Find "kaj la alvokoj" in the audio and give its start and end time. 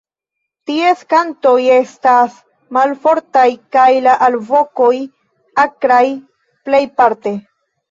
3.77-4.91